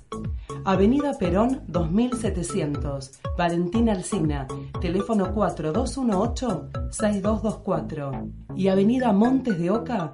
[0.68, 4.48] Avenida Perón 2700, Valentina Alcina,
[4.82, 8.32] teléfono 4218-6224.
[8.55, 10.12] Y Avenida Montes de Oca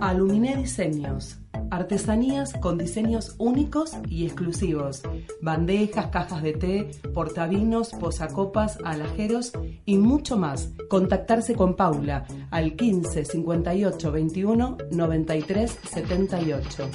[0.00, 1.40] Aluminé Diseños.
[1.70, 5.02] Artesanías con diseños únicos y exclusivos.
[5.40, 9.52] Bandejas, cajas de té, portavinos, posacopas, alajeros
[9.84, 10.72] y mucho más.
[10.88, 16.90] Contactarse con Paula al 15 58 21 93 78.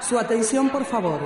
[0.00, 1.20] Su atención, por favor.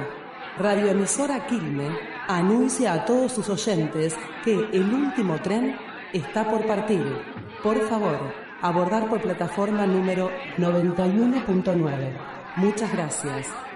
[0.59, 1.89] Radioemisora Quilme
[2.29, 5.77] anuncia a todos sus oyentes que el último tren
[6.13, 7.05] está por partir.
[7.63, 8.19] Por favor,
[8.63, 12.13] abordar por plataforma número 91.9.
[12.57, 13.70] Muchas gracias.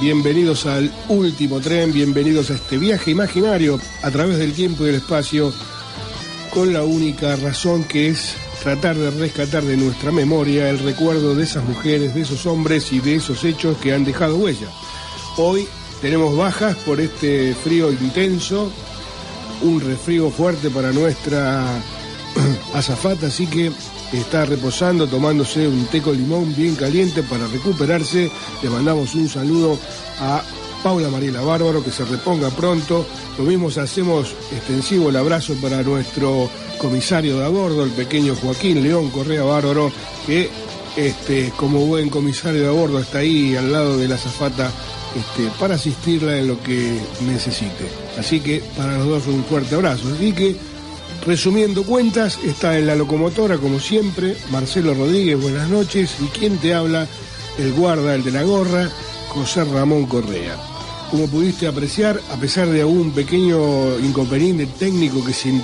[0.00, 4.96] Bienvenidos al último tren, bienvenidos a este viaje imaginario a través del tiempo y del
[4.96, 5.52] espacio
[6.50, 8.34] con la única razón que es
[8.64, 12.98] tratar de rescatar de nuestra memoria el recuerdo de esas mujeres, de esos hombres y
[12.98, 14.66] de esos hechos que han dejado huella.
[15.36, 15.68] Hoy
[16.02, 18.72] tenemos bajas por este frío intenso,
[19.62, 21.64] un resfrío fuerte para nuestra
[22.74, 23.70] azafata, así que
[24.18, 28.30] está reposando, tomándose un té con limón bien caliente para recuperarse.
[28.62, 29.78] Le mandamos un saludo
[30.20, 30.42] a
[30.82, 33.06] Paula Mariela Bárbaro, que se reponga pronto.
[33.38, 38.82] Lo mismo hacemos extensivo el abrazo para nuestro comisario de a bordo, el pequeño Joaquín
[38.82, 39.90] León Correa Bárbaro,
[40.26, 40.50] que
[40.96, 44.70] este, como buen comisario de a bordo está ahí al lado de la zafata
[45.16, 47.88] este, para asistirla en lo que necesite.
[48.18, 50.08] Así que para los dos un fuerte abrazo.
[50.14, 50.54] Así que
[51.26, 56.74] Resumiendo cuentas, está en la locomotora, como siempre, Marcelo Rodríguez, buenas noches, y quien te
[56.74, 57.06] habla,
[57.58, 58.90] el guarda, el de la gorra,
[59.28, 60.56] José Ramón Correa.
[61.10, 65.62] Como pudiste apreciar, a pesar de algún pequeño inconveniente técnico que si,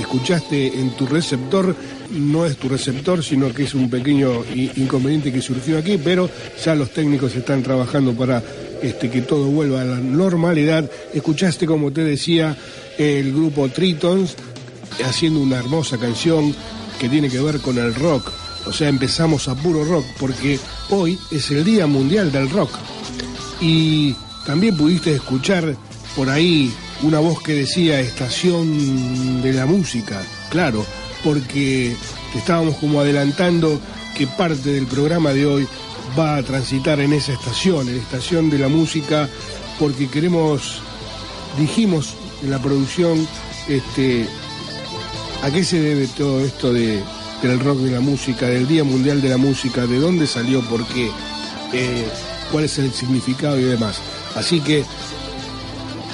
[0.00, 1.74] escuchaste en tu receptor,
[2.10, 6.30] no es tu receptor, sino que es un pequeño inconveniente que surgió aquí, pero
[6.64, 8.42] ya los técnicos están trabajando para
[8.82, 10.88] este, que todo vuelva a la normalidad.
[11.12, 12.56] Escuchaste, como te decía,
[12.98, 14.36] el grupo Tritons,
[15.04, 16.54] haciendo una hermosa canción
[16.98, 18.30] que tiene que ver con el rock.
[18.66, 20.58] O sea, empezamos a puro rock porque
[20.90, 22.70] hoy es el Día Mundial del Rock.
[23.60, 24.14] Y
[24.46, 25.76] también pudiste escuchar
[26.14, 26.72] por ahí
[27.02, 30.22] una voz que decía estación de la música.
[30.50, 30.84] Claro,
[31.24, 31.96] porque
[32.34, 33.80] estábamos como adelantando
[34.16, 35.68] que parte del programa de hoy
[36.18, 39.28] va a transitar en esa estación, en estación de la música,
[39.78, 40.80] porque queremos,
[41.58, 43.26] dijimos en la producción,
[43.68, 44.26] este,
[45.42, 47.02] ¿A qué se debe todo esto de,
[47.42, 49.88] del rock de la música, del Día Mundial de la Música?
[49.88, 50.60] ¿De dónde salió?
[50.62, 51.10] ¿Por qué?
[51.72, 52.06] Eh,
[52.52, 54.00] ¿Cuál es el significado y demás?
[54.36, 54.84] Así que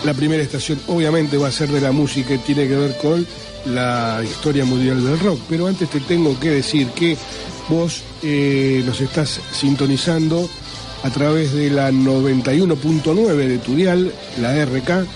[0.06, 3.26] la primera estación obviamente va a ser de la música y tiene que ver con
[3.66, 5.40] la historia mundial del rock.
[5.46, 7.18] Pero antes te tengo que decir que
[7.68, 10.48] vos eh, nos estás sintonizando
[11.02, 15.06] a través de la 91.9 de Turial, la RK,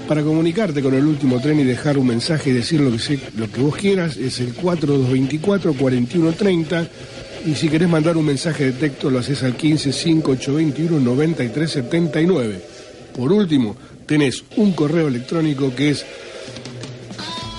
[0.06, 3.50] Para comunicarte con el último tren y dejar un mensaje y decir lo que, lo
[3.50, 6.88] que vos quieras, es el 4224-4130.
[7.46, 12.76] Y si querés mandar un mensaje de texto, lo haces al 15 5821 9379.
[13.16, 13.74] Por último,
[14.06, 16.06] tenés un correo electrónico que es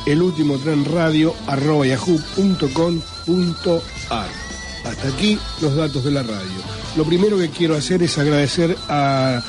[0.06, 1.36] el último tren radio
[4.86, 6.62] Hasta aquí los datos de la radio.
[6.96, 9.44] Lo primero que quiero hacer es agradecer a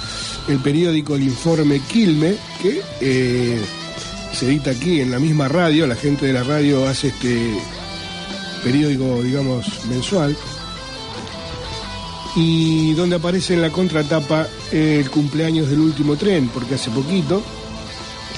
[0.49, 3.61] el periódico El Informe Quilme, que eh,
[4.33, 7.57] se edita aquí en la misma radio, la gente de la radio hace este
[8.64, 10.37] periódico, digamos, mensual,
[12.37, 17.42] y donde aparece en la contratapa el cumpleaños del último tren, porque hace poquito,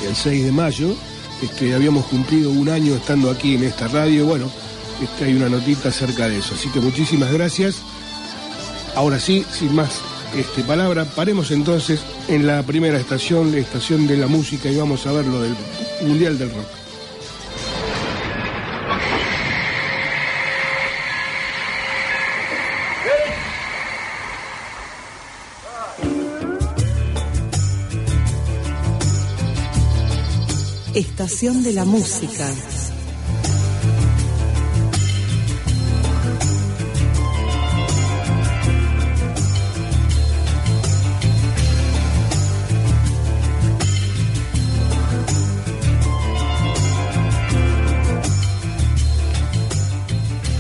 [0.07, 0.95] el 6 de mayo,
[1.43, 4.27] este, habíamos cumplido un año estando aquí en esta radio.
[4.27, 4.51] Bueno,
[5.03, 6.55] este, hay una notita acerca de eso.
[6.55, 7.83] Así que muchísimas gracias.
[8.95, 10.01] Ahora sí, sin más
[10.37, 15.07] este, palabra, paremos entonces en la primera estación, la estación de la música, y vamos
[15.07, 15.55] a ver lo del
[16.03, 16.80] Mundial del Rock.
[31.21, 32.51] De la Música.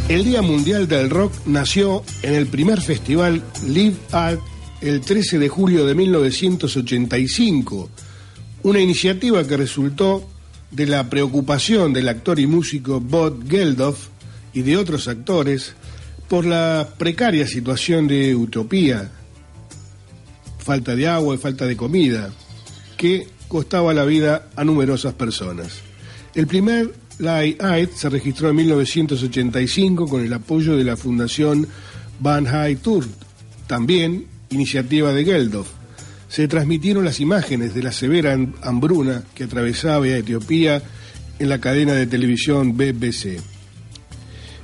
[0.08, 4.40] El Día Mundial del Rock nació en el primer festival Live Art
[4.82, 7.88] el 13 de julio de 1985
[8.62, 10.28] una iniciativa que resultó
[10.70, 14.08] de la preocupación del actor y músico Bob Geldof
[14.52, 15.74] y de otros actores
[16.28, 19.10] por la precaria situación de Utopía,
[20.58, 22.30] falta de agua y falta de comida,
[22.96, 25.80] que costaba la vida a numerosas personas.
[26.34, 31.66] El primer Live Aid se registró en 1985 con el apoyo de la Fundación
[32.20, 33.06] Van High Tour,
[33.66, 35.79] también iniciativa de Geldof
[36.30, 40.80] se transmitieron las imágenes de la severa hambruna que atravesaba Etiopía
[41.40, 43.40] en la cadena de televisión BBC.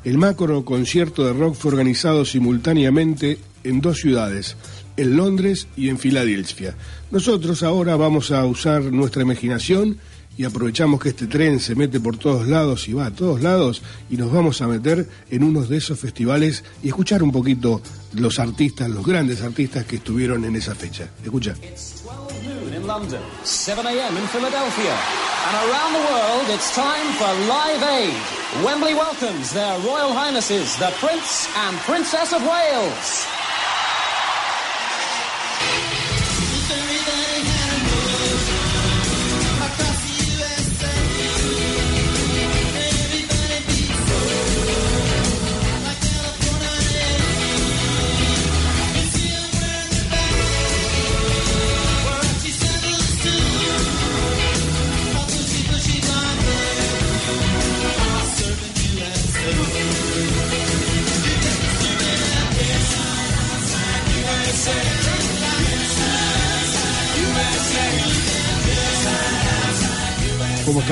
[0.05, 4.57] El macro concierto de rock fue organizado simultáneamente en dos ciudades,
[4.97, 6.77] en Londres y en Filadelfia.
[7.11, 9.99] Nosotros ahora vamos a usar nuestra imaginación
[10.39, 13.83] y aprovechamos que este tren se mete por todos lados y va a todos lados
[14.09, 17.83] y nos vamos a meter en uno de esos festivales y escuchar un poquito
[18.17, 21.09] los artistas, los grandes artistas que estuvieron en esa fecha.
[21.23, 21.55] Escucha.
[22.77, 24.17] in London, 7 a.m.
[24.17, 24.93] in Philadelphia,
[25.49, 28.65] and around the world it's time for Live Aid.
[28.65, 33.36] Wembley welcomes their Royal Highnesses, the Prince and Princess of Wales.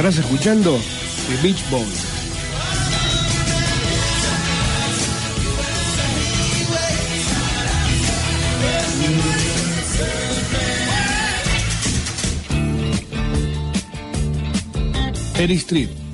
[0.07, 0.79] Estarás escuchando,
[1.29, 2.05] The Beach Boys.
[15.35, 16.14] Perry Street.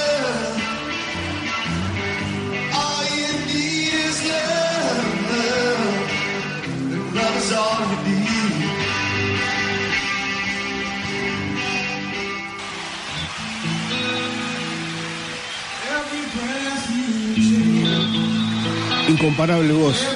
[19.11, 20.07] Incomparable voz.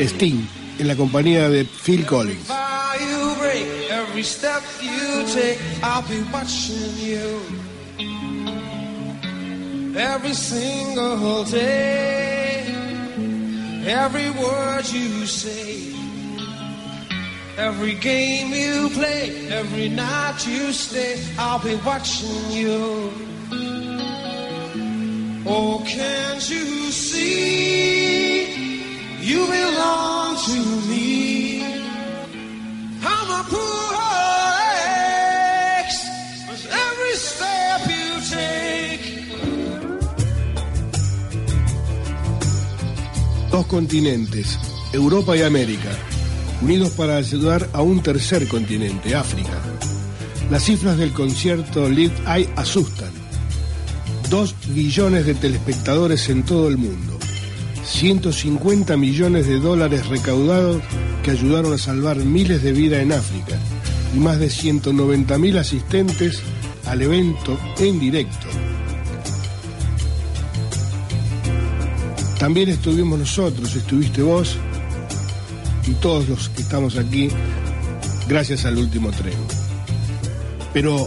[0.00, 2.48] Sting, en la compañía de Phil Collins.
[9.94, 12.64] Every single day,
[13.86, 15.94] every word you say,
[17.58, 23.12] every game you play, every night you stay, I'll be watching you.
[25.44, 28.46] Oh, can't you see?
[29.20, 30.58] You belong to
[30.88, 31.62] me.
[33.02, 33.96] I'm a poor
[35.80, 35.88] ex
[36.48, 39.04] with every step you take.
[43.50, 44.58] Dos continentes,
[44.92, 45.90] Europa y América,
[46.62, 49.60] unidos para ayudar a un tercer continente, África.
[50.50, 53.21] Las cifras del concierto Live Eye asustan.
[54.32, 57.18] Dos billones de telespectadores en todo el mundo.
[57.84, 60.80] 150 millones de dólares recaudados
[61.22, 63.58] que ayudaron a salvar miles de vidas en África.
[64.16, 66.40] Y más de 190 mil asistentes
[66.86, 68.46] al evento en directo.
[72.38, 74.56] También estuvimos nosotros, estuviste vos
[75.86, 77.28] y todos los que estamos aquí
[78.26, 79.36] gracias al último tren.
[80.72, 81.06] Pero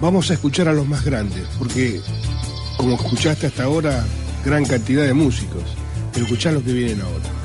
[0.00, 2.00] vamos a escuchar a los más grandes, porque
[2.76, 4.04] como escuchaste hasta ahora,
[4.44, 5.62] gran cantidad de músicos,
[6.12, 7.37] pero escuchá lo que vienen ahora.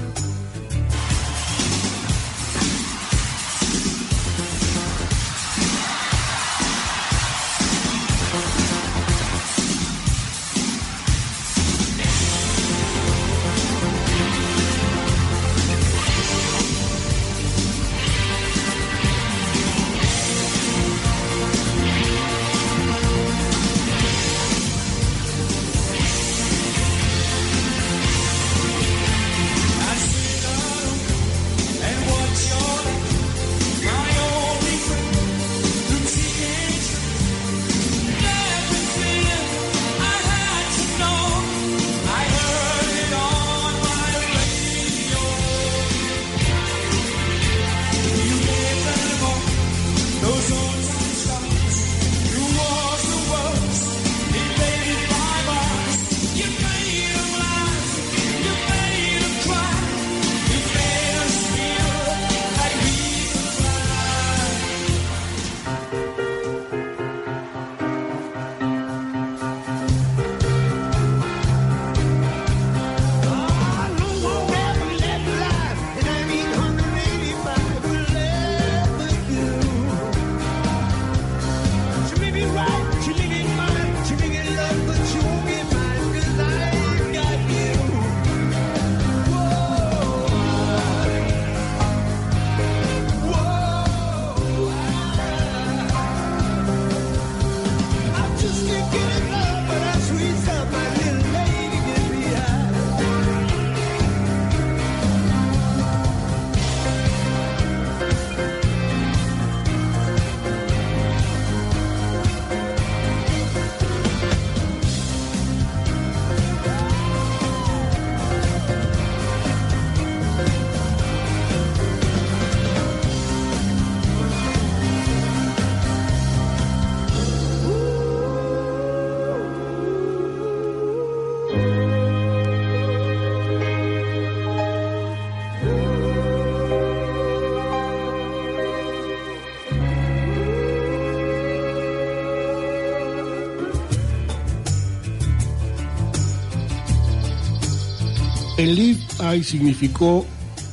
[148.74, 150.26] Live Eye significó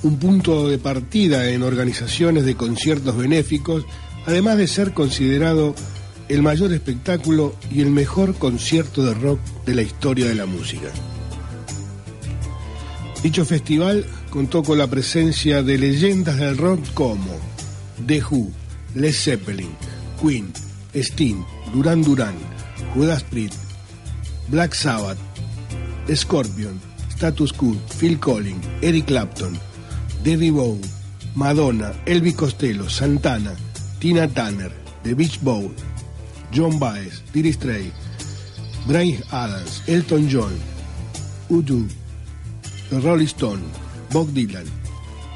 [0.03, 3.85] un punto de partida en organizaciones de conciertos benéficos,
[4.27, 5.75] además de ser considerado
[6.29, 10.89] el mayor espectáculo y el mejor concierto de rock de la historia de la música.
[13.23, 17.37] Dicho festival contó con la presencia de leyendas del rock como
[18.07, 18.51] The Who,
[18.95, 19.71] Led Zeppelin,
[20.23, 20.51] Queen,
[20.95, 22.35] Sting, Duran Duran,
[22.95, 23.57] Judas Priest,
[24.49, 25.19] Black Sabbath,
[26.15, 26.90] Scorpion,
[27.21, 29.53] Status Quo, Phil Collins, Eric Clapton,
[30.25, 30.81] David Bowie,
[31.35, 33.55] Madonna, Elvis Costello, Santana,
[33.99, 35.71] Tina Turner, The Beach Bowl,
[36.51, 37.93] John Baez, Diri Stray,
[38.87, 40.59] Brian Adams, Elton John,
[41.51, 41.85] Udo,
[42.89, 43.65] The Rolling Stone,
[44.11, 44.65] Bob Dylan,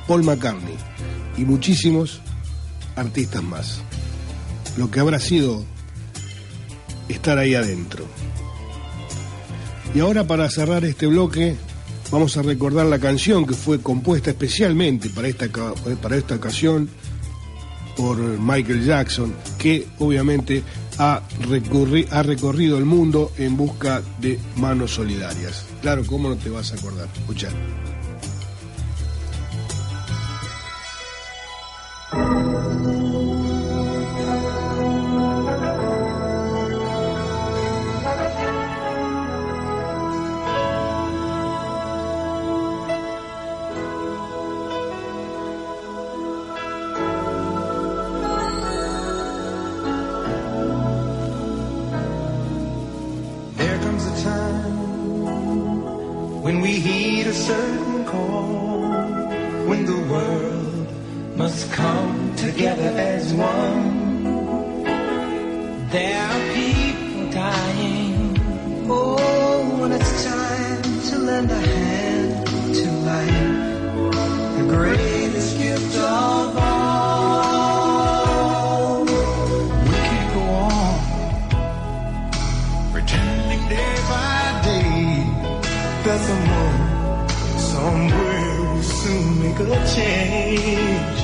[0.09, 0.79] Paul McCartney
[1.37, 2.19] y muchísimos
[2.97, 3.83] artistas más.
[4.79, 5.67] Lo que habrá sido
[7.11, 8.07] estar ahí adentro.
[9.95, 11.59] Y ahora para cerrar este bloque
[12.11, 15.49] vamos a recordar la canción que fue compuesta especialmente para esta,
[16.01, 16.89] para esta ocasión
[17.97, 20.63] por Michael Jackson, que obviamente
[20.99, 25.65] ha, recorrido el mundo en busca de manos solidarias.
[25.81, 27.09] Claro, ¿cómo no te vas a acordar?
[27.15, 27.53] Escuchar.
[87.85, 91.19] somewhere we'll soon make a change.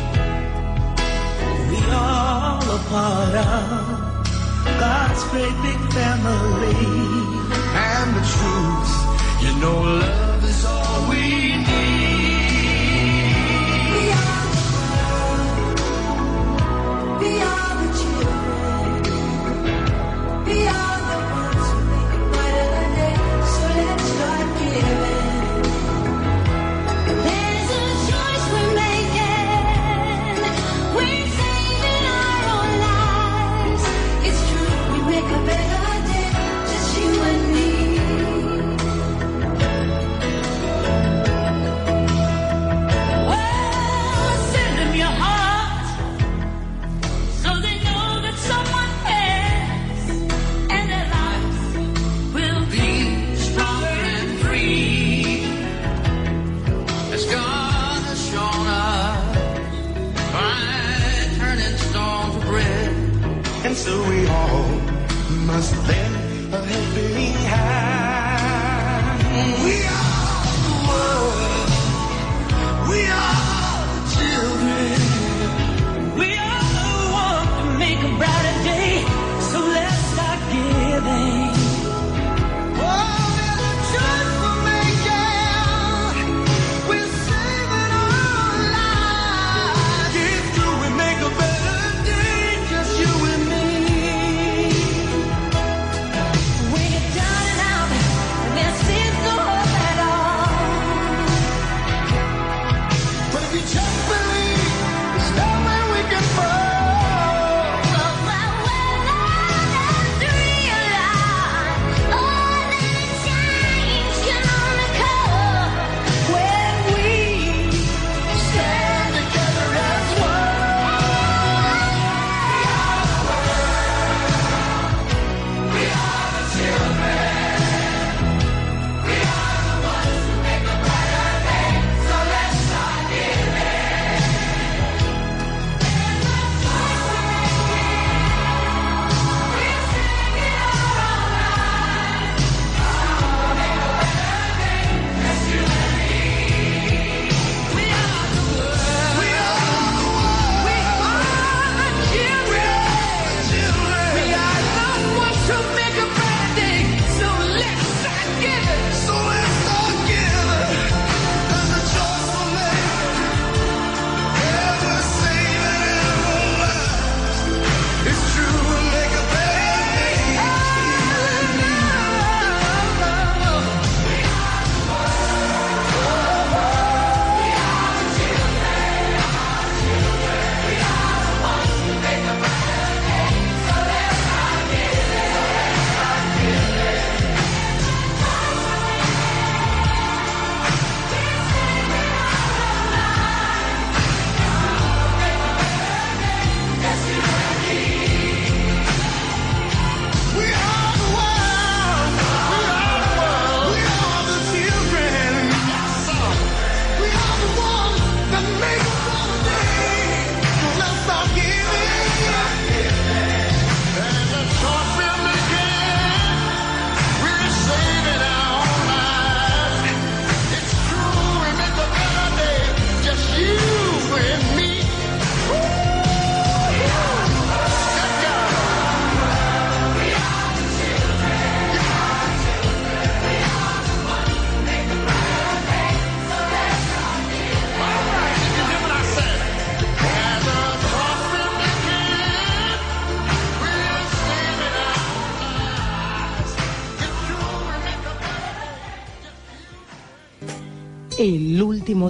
[1.70, 3.82] We all a part of
[4.82, 6.80] God's great big family.
[7.88, 8.92] And the truth,
[9.44, 11.24] you know, love is all we
[11.68, 12.29] need.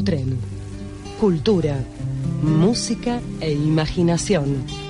[0.02, 0.38] Tren.
[1.20, 1.84] Cultura,
[2.42, 4.89] música e imaginación.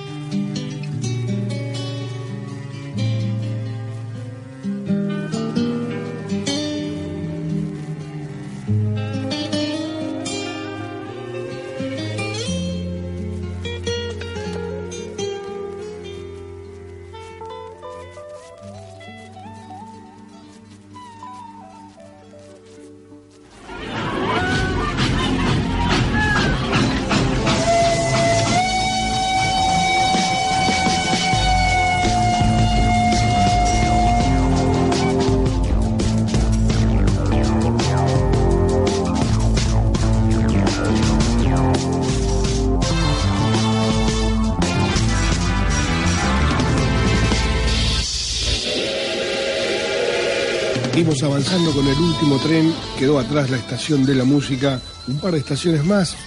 [50.91, 55.31] Seguimos avanzando con el último tren, quedó atrás la estación de la música, un par
[55.31, 56.17] de estaciones más,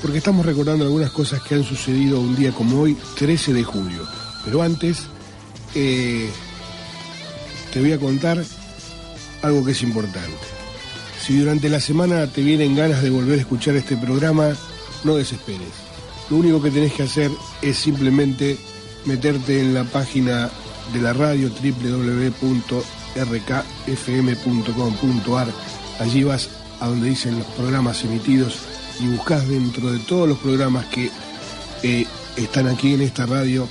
[0.00, 4.08] porque estamos recordando algunas cosas que han sucedido un día como hoy, 13 de julio.
[4.42, 5.02] Pero antes,
[5.74, 6.30] eh,
[7.74, 8.42] te voy a contar
[9.42, 10.46] algo que es importante.
[11.20, 14.56] Si durante la semana te vienen ganas de volver a escuchar este programa,
[15.04, 15.68] no desesperes.
[16.30, 18.56] Lo único que tenés que hacer es simplemente
[19.04, 20.48] meterte en la página
[20.94, 21.50] de la radio
[23.14, 25.48] www.rkfm.com.ar.
[25.98, 26.48] Allí vas
[26.80, 28.56] a donde dicen los programas emitidos
[29.00, 31.10] y buscas dentro de todos los programas que
[31.82, 33.68] eh, están aquí en esta radio,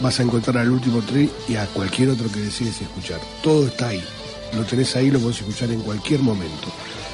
[0.00, 3.20] vas a encontrar al último tren y a cualquier otro que decides escuchar.
[3.42, 4.02] Todo está ahí.
[4.54, 6.68] Lo tenés ahí, lo podés escuchar en cualquier momento.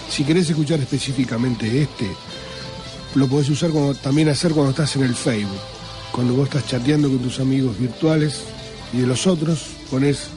[0.08, 2.10] Si querés escuchar específicamente este,
[3.14, 5.60] lo podés usar como, también hacer cuando estás en el Facebook.
[6.12, 8.42] Cuando vos estás chateando con tus amigos virtuales
[8.92, 10.28] y de los otros, pones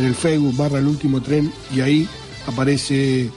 [0.00, 2.08] en el Facebook barra el último tren y ahí
[2.46, 3.28] aparece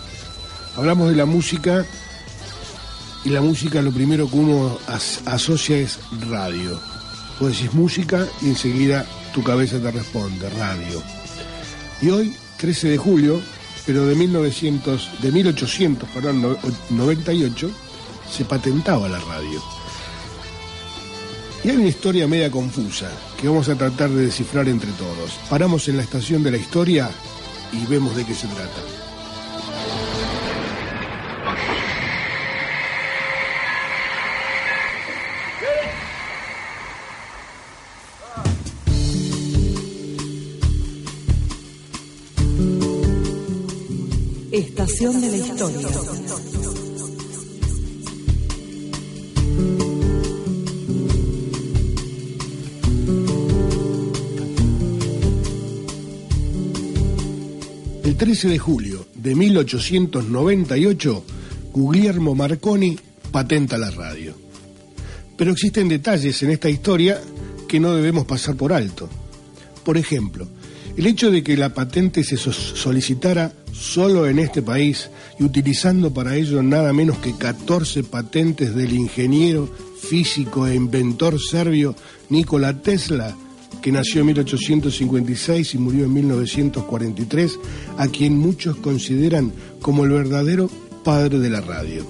[0.76, 1.84] hablamos de la música
[3.24, 5.98] y la música lo primero que uno as asocia es
[6.30, 6.80] radio.
[7.40, 11.02] Vos decís música y enseguida tu cabeza te responde, radio.
[12.02, 13.42] Y hoy, 13 de julio,
[13.86, 17.72] pero de, 1900, de 1898,
[18.32, 19.62] se patentaba la radio.
[21.66, 23.10] Y hay una historia media confusa
[23.42, 25.32] que vamos a tratar de descifrar entre todos.
[25.50, 27.10] Paramos en la estación de la historia
[27.74, 28.70] y vemos de qué se trata.
[44.52, 46.85] Estación de la historia.
[58.16, 61.26] El 13 de julio de 1898,
[61.74, 62.98] Guglielmo Marconi
[63.30, 64.34] patenta la radio.
[65.36, 67.20] Pero existen detalles en esta historia
[67.68, 69.10] que no debemos pasar por alto.
[69.84, 70.48] Por ejemplo,
[70.96, 76.38] el hecho de que la patente se solicitara solo en este país y utilizando para
[76.38, 81.98] ello nada menos que 14 patentes del ingeniero, físico e inventor serbio
[82.30, 83.36] Nikola Tesla,
[83.86, 87.60] que nació en 1856 y murió en 1943,
[88.00, 90.72] a quien muchos consideran como el verdadero
[91.04, 92.04] padre de la radio.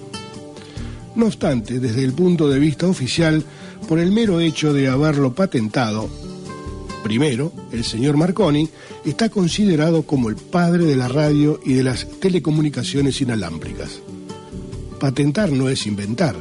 [1.18, 3.44] No obstante, desde el punto de vista oficial,
[3.90, 6.08] por el mero hecho de haberlo patentado,
[7.04, 8.68] Primero, el señor Marconi
[9.04, 14.00] está considerado como el padre de la radio y de las telecomunicaciones inalámbricas.
[15.00, 16.36] Patentar no es inventar,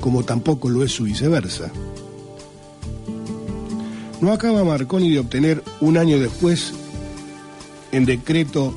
[0.00, 1.70] como tampoco lo es su viceversa.
[4.22, 6.72] No acaba Marconi de obtener un año después,
[7.90, 8.72] en decreto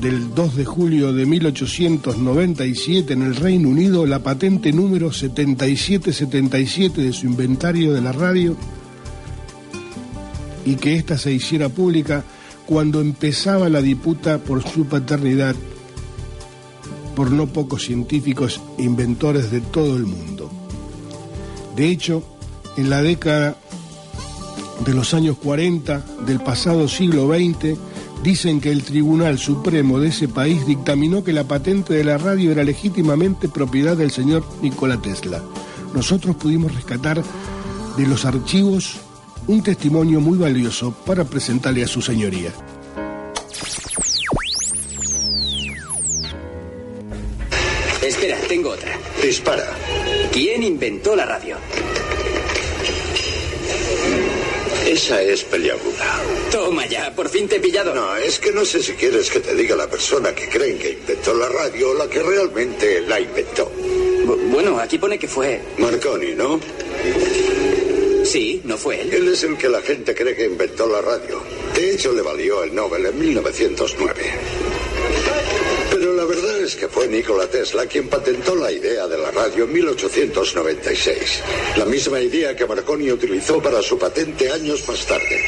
[0.00, 7.12] del 2 de julio de 1897 en el Reino Unido, la patente número 7777 de
[7.12, 8.56] su inventario de la radio
[10.64, 12.22] y que ésta se hiciera pública
[12.64, 15.56] cuando empezaba la disputa por su paternidad
[17.16, 20.48] por no pocos científicos e inventores de todo el mundo.
[21.74, 22.22] De hecho,
[22.76, 23.56] en la década
[24.88, 27.78] de los años 40 del pasado siglo XX
[28.22, 32.50] Dicen que el Tribunal Supremo de ese país dictaminó que la patente de la radio
[32.50, 35.40] era legítimamente propiedad del señor Nikola Tesla.
[35.94, 37.22] Nosotros pudimos rescatar
[37.96, 38.96] de los archivos
[39.46, 42.50] un testimonio muy valioso para presentarle a su señoría.
[48.02, 48.98] Espera, tengo otra.
[49.22, 49.64] Dispara.
[50.32, 51.56] ¿Quién inventó la radio?
[54.98, 56.20] Esa es peliaguda.
[56.50, 57.94] Toma ya, por fin te he pillado.
[57.94, 60.90] No, es que no sé si quieres que te diga la persona que creen que
[60.90, 63.70] inventó la radio o la que realmente la inventó.
[64.26, 65.60] Bu- bueno, aquí pone que fue.
[65.78, 66.58] Marconi, ¿no?
[68.24, 69.14] Sí, no fue él.
[69.14, 71.40] Él es el que la gente cree que inventó la radio.
[71.74, 74.14] De hecho, le valió el Nobel en 1909.
[76.68, 81.42] Es que fue Nikola Tesla quien patentó la idea de la radio en 1896.
[81.78, 85.42] La misma idea que Marconi utilizó para su patente años más tarde.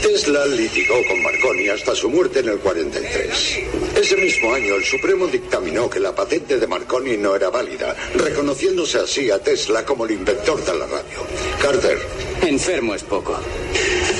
[0.00, 3.58] Tesla litigó con Marconi hasta su muerte en el 43.
[3.96, 8.98] Ese mismo año el Supremo dictaminó que la patente de Marconi no era válida, reconociéndose
[8.98, 11.18] así a Tesla como el inventor de la radio.
[11.60, 11.98] Carter.
[12.40, 13.38] Enfermo es poco.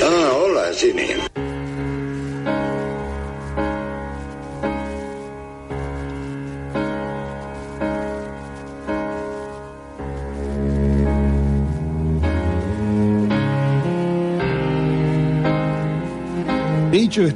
[0.02, 1.47] Ah, hola, Ginny.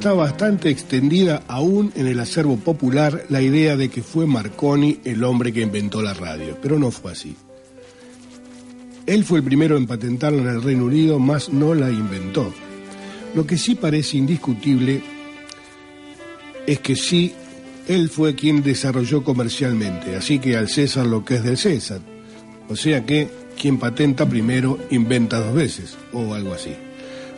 [0.03, 5.23] Está bastante extendida aún en el acervo popular la idea de que fue Marconi el
[5.23, 7.37] hombre que inventó la radio, pero no fue así.
[9.05, 12.53] Él fue el primero en patentarla en el Reino Unido, más no la inventó.
[13.33, 15.01] Lo que sí parece indiscutible
[16.67, 17.31] es que sí,
[17.87, 22.01] él fue quien desarrolló comercialmente, así que al César lo que es del César.
[22.67, 26.75] O sea que quien patenta primero inventa dos veces, o algo así.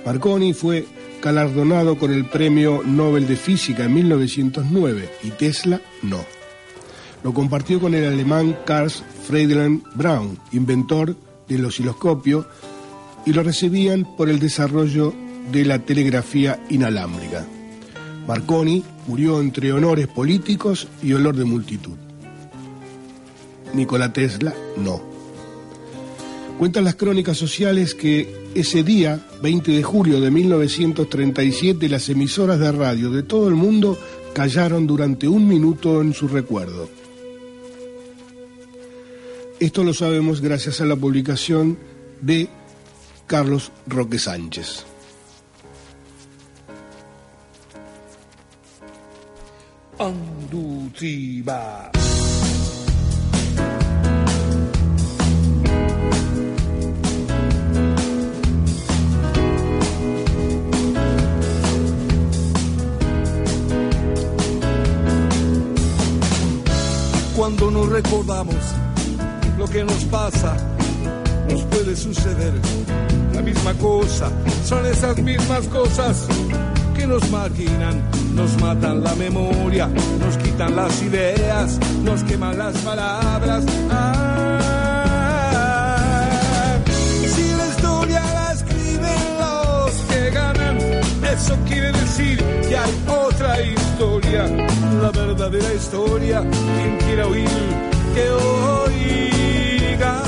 [0.03, 0.87] Marconi fue
[1.25, 6.23] galardonado con el Premio Nobel de Física en 1909 y Tesla no.
[7.23, 11.15] Lo compartió con el alemán Karl Friedrich Braun, inventor
[11.47, 12.47] del osciloscopio,
[13.25, 15.15] y lo recibían por el desarrollo
[15.51, 17.43] de la telegrafía inalámbrica.
[18.27, 21.97] Marconi murió entre honores políticos y olor de multitud.
[23.73, 25.14] Nikola Tesla no.
[26.57, 32.71] Cuentan las crónicas sociales que ese día, 20 de julio de 1937, las emisoras de
[32.71, 33.99] radio de todo el mundo
[34.33, 36.89] callaron durante un minuto en su recuerdo.
[39.59, 41.77] Esto lo sabemos gracias a la publicación
[42.21, 42.47] de
[43.27, 44.85] Carlos Roque Sánchez.
[67.45, 68.55] Cuando nos recordamos
[69.55, 70.57] lo que nos pasa,
[71.47, 72.53] nos puede suceder
[73.35, 74.31] la misma cosa.
[74.63, 76.25] Son esas mismas cosas
[76.95, 78.01] que nos marginan,
[78.33, 83.63] nos matan la memoria, nos quitan las ideas, nos queman las palabras.
[87.27, 90.77] Si la historia la escriben los que ganan,
[91.31, 94.47] eso quiere decir que hay otra historia,
[95.01, 96.41] la verdadera historia.
[96.41, 97.49] Quien quiera oír,
[98.13, 100.21] que oiga.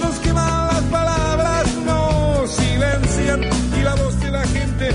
[0.00, 3.40] Nos queman las palabras, nos silencian
[3.78, 4.90] y la voz de la gente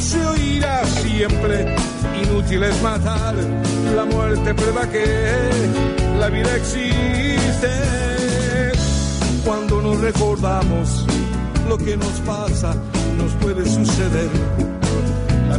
[0.00, 1.76] se oirá siempre.
[2.22, 3.34] Inútil es matar,
[3.96, 5.06] la muerte prueba que
[6.18, 7.70] la vida existe.
[9.46, 11.06] Cuando nos recordamos
[11.68, 12.74] lo que nos pasa,
[13.16, 14.69] nos puede suceder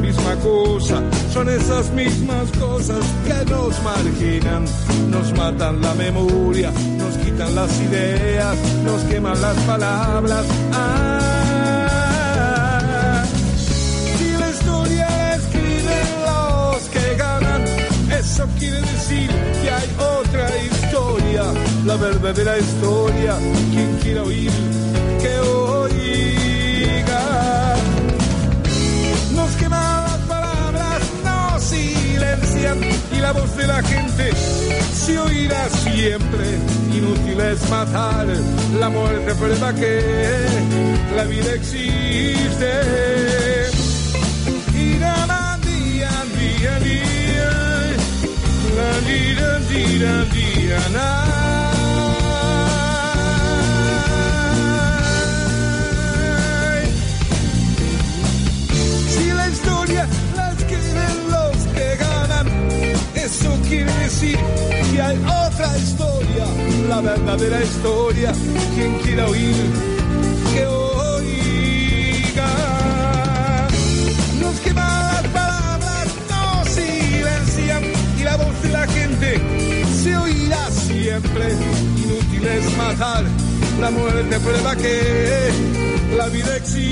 [0.01, 4.65] misma cosa, son esas mismas cosas que nos marginan,
[5.09, 10.45] nos matan la memoria, nos quitan las ideas, nos queman las palabras.
[10.73, 11.19] Ah,
[14.17, 17.63] si la historia la escriben los que ganan,
[18.19, 19.29] eso quiere decir
[19.62, 19.89] que hay
[20.19, 21.43] otra historia,
[21.85, 23.35] la verdadera historia.
[23.71, 24.52] Quien quiera oír,
[33.12, 34.32] y la voz de la gente
[34.94, 36.46] se oirá siempre.
[36.94, 38.28] Inútil es matar,
[38.80, 40.02] la muerte prueba que
[41.15, 42.72] la vida existe.
[44.76, 46.12] Ira, día,
[50.34, 50.92] día,
[63.72, 64.38] quiere decir
[64.92, 66.46] que hay otra historia,
[66.90, 68.34] la verdadera historia,
[68.76, 69.56] quien quiera oír,
[70.54, 72.50] que oiga.
[74.42, 77.84] Los que más palabras no silencian
[78.19, 79.40] y la voz de la gente
[80.04, 81.46] se oirá siempre.
[82.04, 83.24] Inútil es matar,
[83.80, 85.50] la muerte prueba que
[86.17, 86.92] la vida existe.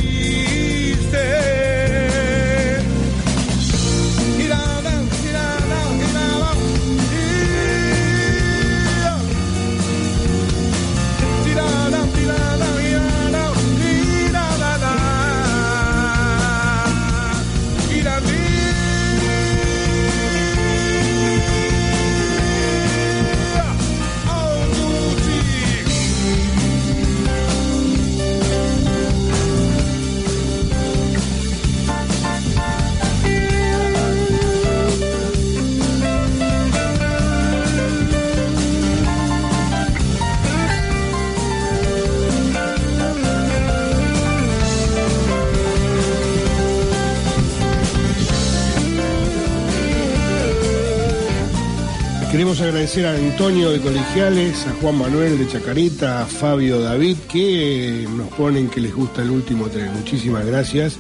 [52.40, 58.08] Queremos agradecer a Antonio de Colegiales, a Juan Manuel de Chacarita, a Fabio David, que
[58.16, 59.92] nos ponen que les gusta el último tren.
[59.92, 60.96] Muchísimas gracias.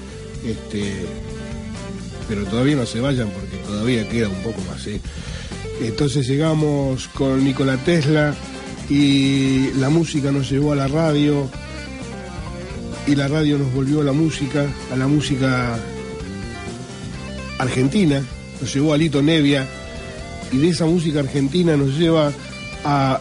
[0.45, 0.91] Este,
[2.27, 4.85] pero todavía no se vayan porque todavía queda un poco más.
[4.87, 4.99] ¿eh?
[5.79, 8.35] Entonces llegamos con Nikola Tesla
[8.89, 11.49] y la música nos llevó a la radio
[13.07, 15.79] y la radio nos volvió a la música, a la música
[17.59, 18.21] argentina,
[18.59, 19.78] nos llevó a Lito Nevia
[20.51, 22.31] y de esa música argentina nos lleva
[22.83, 23.19] a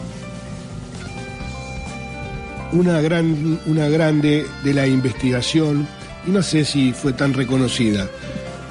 [2.71, 5.87] una gran una grande de la investigación
[6.27, 8.09] y no sé si fue tan reconocida.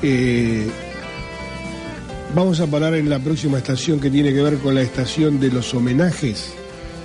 [0.02, 0.68] Eh,
[2.34, 5.50] vamos a parar en la próxima estación que tiene que ver con la estación de
[5.50, 6.52] los homenajes,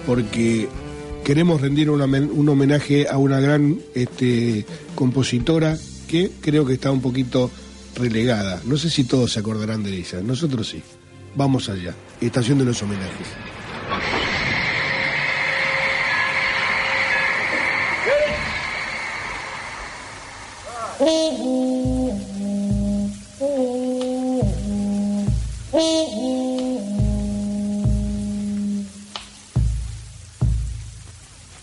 [0.06, 0.68] porque
[1.24, 5.78] queremos rendir un homenaje a una gran este, compositora
[6.08, 7.49] que creo que está un poquito
[7.95, 8.62] relegada.
[8.66, 10.84] No sé si todos se acordarán de ella, nosotros sí.
[11.36, 11.96] Vamos allá.
[12.22, 13.28] Estación de los homenajes.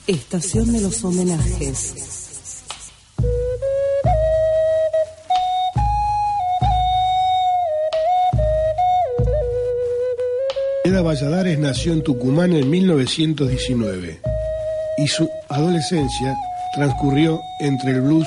[0.06, 2.19] Estación de los homenajes.
[11.02, 14.20] Valladares nació en Tucumán en 1919
[14.98, 16.36] y su adolescencia
[16.74, 18.26] transcurrió entre el blues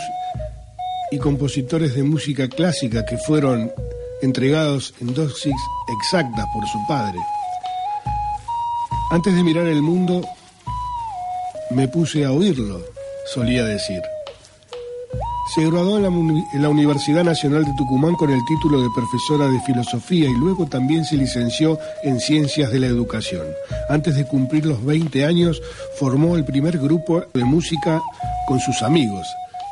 [1.11, 3.71] y compositores de música clásica que fueron
[4.21, 5.55] entregados en dosis
[5.99, 7.19] exactas por su padre.
[9.11, 10.21] Antes de mirar el mundo,
[11.71, 12.81] me puse a oírlo,
[13.33, 14.01] solía decir.
[15.45, 20.29] Se graduó en la, Universidad Nacional de Tucumán con el título de profesora de filosofía
[20.29, 23.45] y luego también se licenció en Ciencias de la Educación.
[23.89, 25.61] Antes de cumplir los 20 años,
[25.99, 28.01] formó el primer grupo de música
[28.47, 29.27] con sus amigos,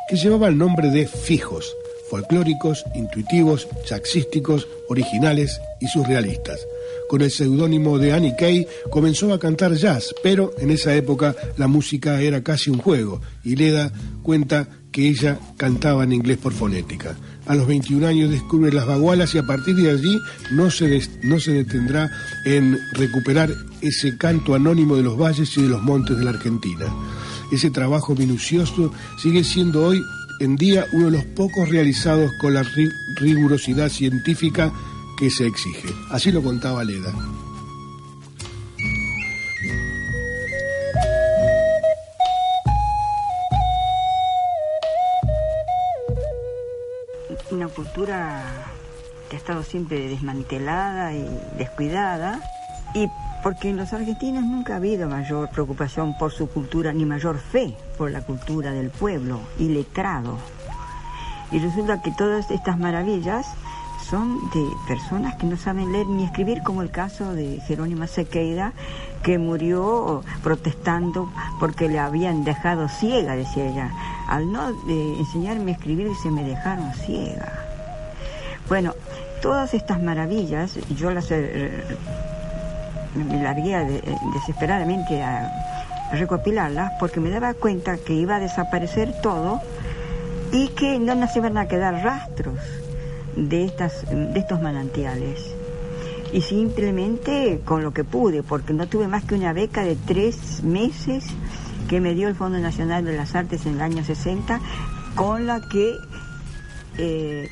[0.09, 1.73] que llevaba el nombre de Fijos,
[2.09, 6.59] folclóricos, intuitivos, jazzísticos, originales y surrealistas.
[7.07, 11.67] Con el seudónimo de Annie Kay comenzó a cantar jazz, pero en esa época la
[11.67, 17.15] música era casi un juego y Leda cuenta que ella cantaba en inglés por fonética.
[17.45, 20.19] A los 21 años descubre las bagualas y a partir de allí
[20.51, 22.09] no se, no se detendrá
[22.45, 23.49] en recuperar
[23.81, 26.85] ese canto anónimo de los valles y de los montes de la Argentina.
[27.51, 30.01] Ese trabajo minucioso sigue siendo hoy
[30.39, 32.63] en día uno de los pocos realizados con la
[33.17, 34.71] rigurosidad científica
[35.17, 35.89] que se exige.
[36.09, 37.13] Así lo contaba Leda.
[47.71, 48.43] Cultura
[49.29, 52.39] que ha estado siempre desmantelada y descuidada
[52.93, 53.07] y
[53.43, 57.75] porque en los argentinos nunca ha habido mayor preocupación por su cultura ni mayor fe
[57.97, 60.37] por la cultura del pueblo y letrado.
[61.51, 63.47] Y resulta que todas estas maravillas
[64.09, 68.73] son de personas que no saben leer ni escribir, como el caso de Jerónima Sequeira,
[69.23, 73.91] que murió protestando porque le habían dejado ciega, decía ella.
[74.27, 77.60] Al no eh, enseñarme a escribir se me dejaron ciega.
[78.67, 78.93] Bueno,
[79.41, 81.83] todas estas maravillas, yo las eh,
[83.15, 84.01] me largué
[84.33, 85.51] desesperadamente a
[86.13, 89.61] recopilarlas porque me daba cuenta que iba a desaparecer todo
[90.51, 92.59] y que no nos iban a quedar rastros
[93.35, 95.39] de, estas, de estos manantiales.
[96.33, 100.63] y simplemente con lo que pude, porque no tuve más que una beca de tres
[100.63, 101.25] meses
[101.89, 104.61] que me dio el Fondo Nacional de las Artes en el año 60,
[105.15, 105.93] con la que
[106.97, 107.49] eh,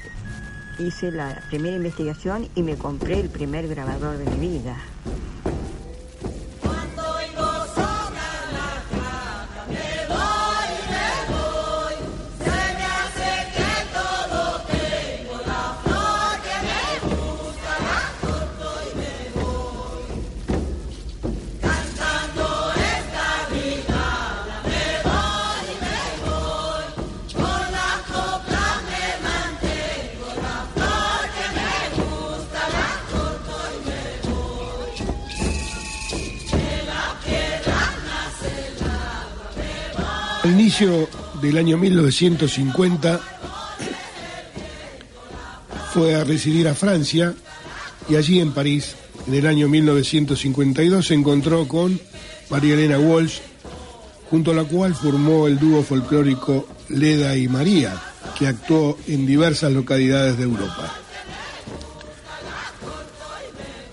[0.79, 4.77] hice la primera investigación y me compré el primer grabador de mi vida.
[40.81, 41.09] Inicio
[41.41, 43.19] del año 1950
[45.93, 47.33] fue a residir a Francia
[48.07, 48.95] y allí en París,
[49.27, 51.99] en el año 1952, se encontró con
[52.49, 53.39] María Elena Walsh,
[54.29, 58.01] junto a la cual formó el dúo folclórico Leda y María,
[58.37, 60.93] que actuó en diversas localidades de Europa.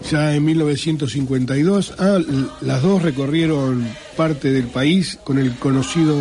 [0.08, 2.18] Ya en 1952, ah,
[2.60, 6.16] las dos recorrieron parte del país con el conocido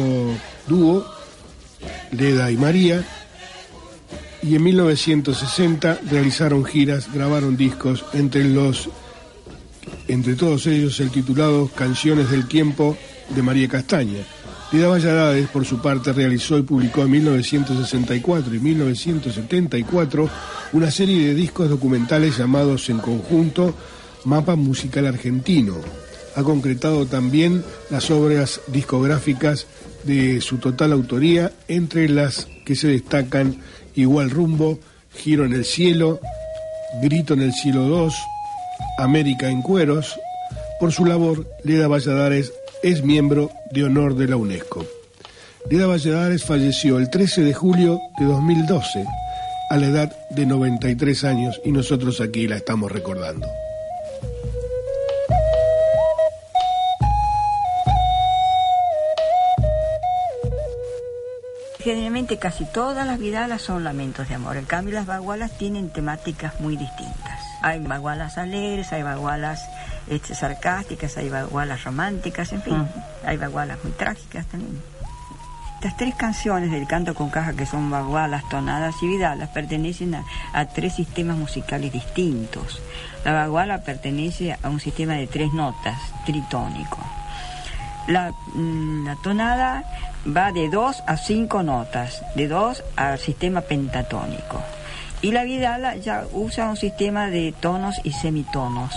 [0.68, 1.06] dúo
[2.12, 3.04] Leda y María.
[4.42, 8.90] Y en 1960 realizaron giras, grabaron discos, entre los
[10.08, 12.98] entre todos ellos el titulado Canciones del Tiempo
[13.30, 14.20] de María Castaña.
[14.72, 20.30] Leda Valladares, por su parte, realizó y publicó en 1964 y 1974
[20.74, 23.76] una serie de discos documentales llamados en conjunto
[24.26, 25.76] Mapa Musical Argentino.
[26.36, 29.68] Ha concretado también las obras discográficas
[30.06, 33.58] de su total autoría, entre las que se destacan
[33.96, 34.80] Igual Rumbo,
[35.14, 36.20] Giro en el Cielo,
[37.02, 38.16] Grito en el Cielo 2,
[39.00, 40.20] América en Cueros.
[40.80, 42.54] Por su labor, Leda Valladares
[42.84, 44.86] es miembro de honor de la UNESCO.
[45.70, 49.06] Leda Valladares falleció el 13 de julio de 2012
[49.70, 53.48] a la edad de 93 años y nosotros aquí la estamos recordando.
[61.86, 64.58] Generalmente casi todas las vidalas son lamentos de amor.
[64.58, 67.40] En cambio las bagualas tienen temáticas muy distintas.
[67.62, 69.70] Hay bagualas alegres, hay bagualas
[70.08, 72.88] este, sarcásticas, hay bagualas románticas, en fin,
[73.24, 74.82] hay bagualas muy trágicas también.
[75.76, 80.24] Estas tres canciones del canto con caja, que son bagualas, tonadas y vidalas, pertenecen a,
[80.54, 82.82] a tres sistemas musicales distintos.
[83.24, 86.98] La baguala pertenece a un sistema de tres notas, tritónico.
[88.08, 89.84] La, mm, la tonada
[90.26, 94.62] va de dos a cinco notas, de dos al sistema pentatónico.
[95.22, 98.94] Y la vidala ya usa un sistema de tonos y semitonos.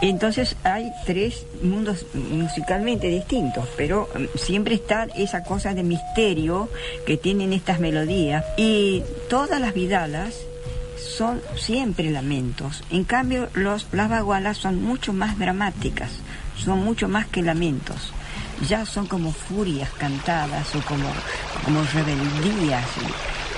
[0.00, 6.70] Entonces hay tres mundos musicalmente distintos, pero mm, siempre está esa cosa de misterio
[7.06, 8.44] que tienen estas melodías.
[8.56, 10.40] Y todas las vidalas
[10.96, 12.82] son siempre lamentos.
[12.90, 16.10] En cambio, los, las bagualas son mucho más dramáticas,
[16.56, 18.12] son mucho más que lamentos.
[18.68, 21.08] Ya son como furias cantadas o como,
[21.64, 22.84] como rebeldías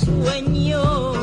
[0.06, 1.15] sueño.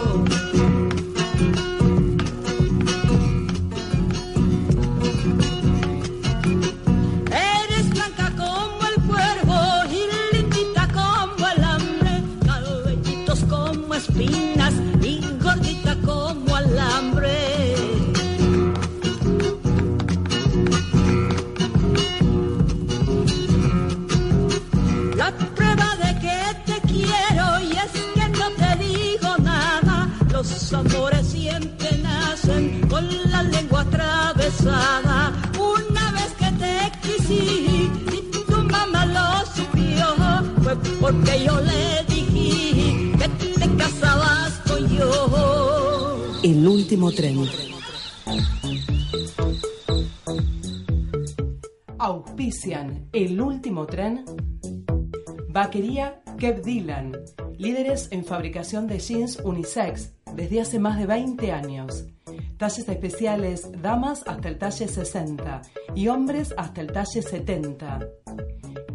[55.49, 57.13] Vaquería Kev Dylan.
[57.59, 62.07] Líderes en fabricación de jeans unisex desde hace más de 20 años.
[62.57, 65.63] Talles especiales damas hasta el talle 60
[65.95, 68.01] y hombres hasta el talle 70.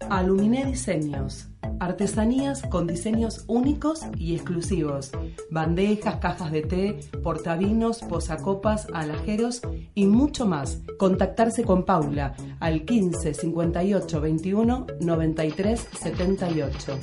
[0.09, 1.49] Aluminé Diseños.
[1.79, 5.11] Artesanías con diseños únicos y exclusivos.
[5.49, 9.61] Bandejas, cajas de té, portavinos, posacopas, alajeros
[9.95, 10.81] y mucho más.
[10.97, 16.99] Contactarse con Paula al 15 58 21 93 78.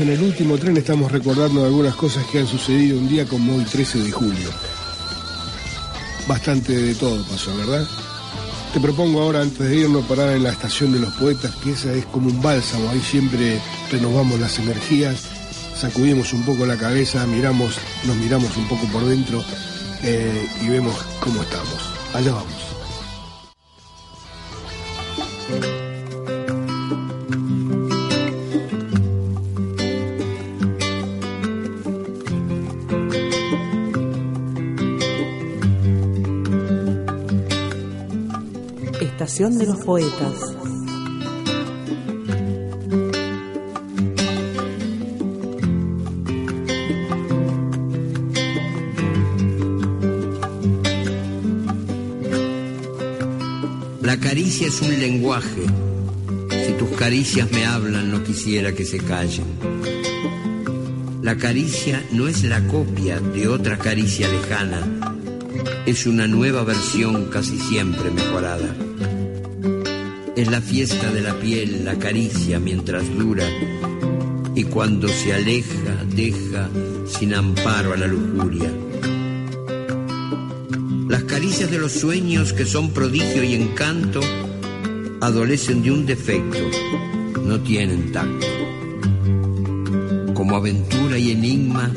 [0.00, 3.64] En el último tren, estamos recordando algunas cosas que han sucedido un día como hoy
[3.64, 4.50] 13 de julio.
[6.26, 7.86] Bastante de todo pasó, ¿verdad?
[8.72, 11.92] Te propongo ahora, antes de irnos, parar en la estación de los poetas, que esa
[11.92, 13.60] es como un bálsamo, ahí siempre
[13.92, 15.22] renovamos las energías,
[15.76, 19.44] sacudimos un poco la cabeza, miramos, nos miramos un poco por dentro
[20.02, 21.78] eh, y vemos cómo estamos.
[22.14, 22.63] Allá vamos.
[39.24, 40.54] De los Poetas.
[54.02, 55.48] La caricia es un lenguaje.
[56.66, 59.46] Si tus caricias me hablan, no quisiera que se callen.
[61.22, 64.82] La caricia no es la copia de otra caricia lejana,
[65.86, 68.93] es una nueva versión casi siempre mejorada.
[70.36, 73.44] Es la fiesta de la piel, la caricia mientras dura,
[74.56, 76.68] y cuando se aleja, deja
[77.06, 78.68] sin amparo a la lujuria.
[81.08, 84.20] Las caricias de los sueños que son prodigio y encanto
[85.20, 86.68] adolecen de un defecto,
[87.44, 88.46] no tienen tacto.
[90.34, 91.92] Como aventura y enigma,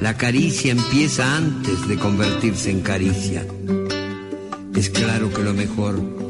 [0.00, 3.46] la caricia empieza antes de convertirse en caricia.
[4.74, 6.29] Es claro que lo mejor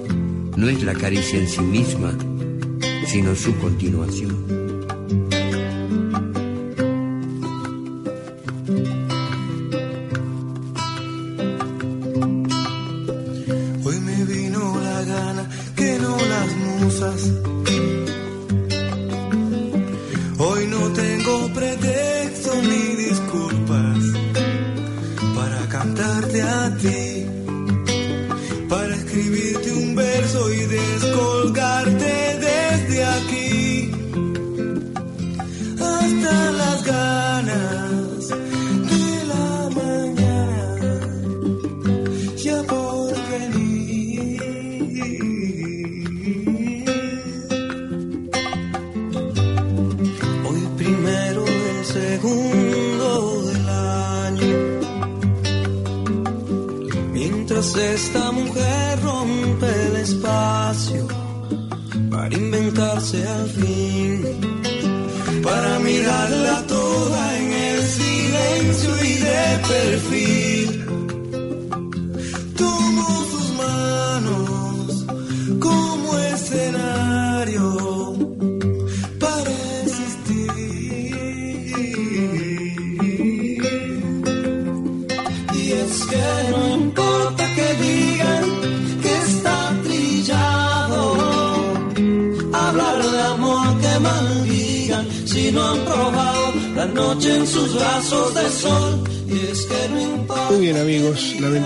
[0.56, 2.16] no es la caricia en sí misma,
[3.06, 4.59] sino su continuación.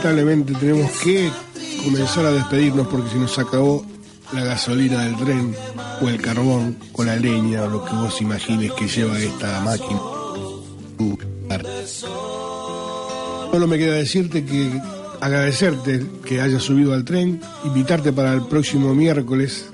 [0.04, 1.30] Lamentablemente tenemos que
[1.82, 3.86] comenzar a despedirnos porque se nos acabó
[4.34, 5.54] la gasolina del tren
[6.02, 10.00] o el carbón o la leña o lo que vos imagines que lleva esta máquina.
[13.50, 14.78] Solo me queda decirte que
[15.20, 19.70] agradecerte que hayas subido al tren, invitarte para el próximo miércoles,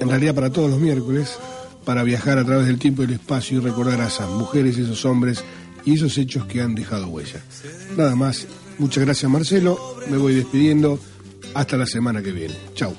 [0.00, 1.36] en realidad para todos los miércoles,
[1.84, 5.04] para viajar a través del tiempo y el espacio y recordar a esas mujeres, esos
[5.04, 5.44] hombres
[5.86, 7.42] y esos hechos que han dejado huella.
[7.96, 8.46] Nada más,
[8.78, 10.98] muchas gracias Marcelo, me voy despidiendo,
[11.54, 12.54] hasta la semana que viene.
[12.74, 12.94] Chao.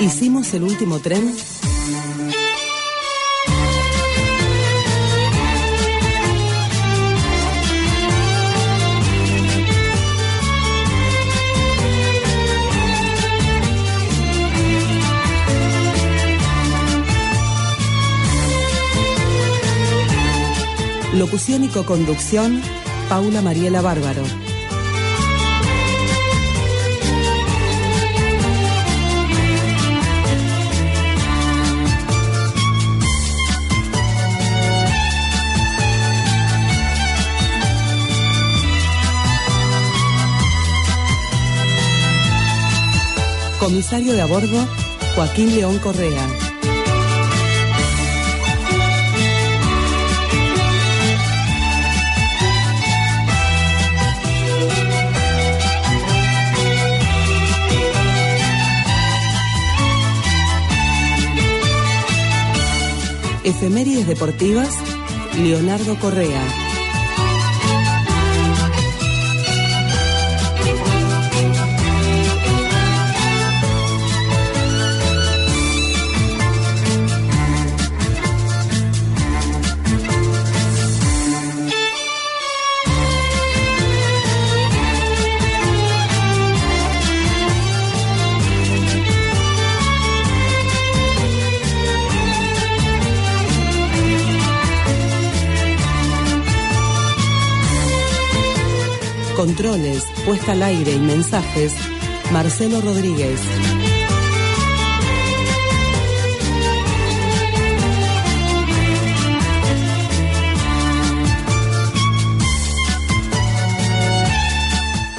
[0.00, 1.32] Hicimos el último tren
[21.18, 22.60] Locución y coconducción,
[23.08, 24.22] Paula Mariela Bárbaro.
[43.58, 44.68] Comisario de a bordo,
[45.14, 46.45] Joaquín León Correa.
[63.46, 64.74] Efemérides deportivas,
[65.38, 66.65] Leonardo Correa.
[99.46, 101.72] Controles, puesta al aire y mensajes,
[102.32, 103.40] Marcelo Rodríguez.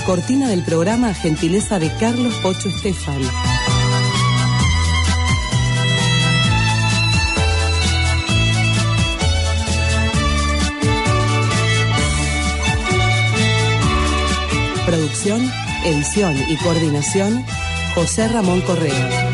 [0.06, 3.22] Cortina del programa, gentileza de Carlos Pocho Estefan.
[14.88, 15.42] Producción,
[15.84, 17.46] edición y coordinación,
[17.94, 19.34] José Ramón Correa.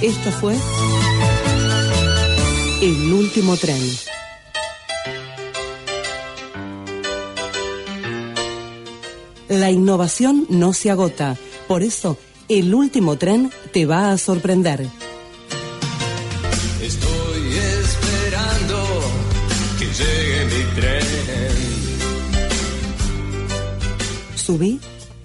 [0.00, 0.54] Esto fue
[2.80, 4.07] El último tren.
[9.68, 12.16] La innovación no se agota, por eso
[12.48, 14.88] el último tren te va a sorprender.
[16.80, 17.52] Estoy
[17.82, 18.82] esperando
[19.78, 21.04] que llegue mi tren.
[24.36, 24.80] Subí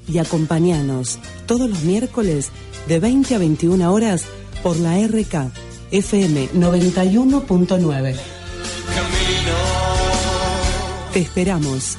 [0.10, 2.50] y acompañanos todos los miércoles
[2.90, 4.26] de 20 a 21 horas
[4.62, 5.54] por la RK
[5.92, 8.16] FM 91.9.
[11.14, 11.98] Te esperamos.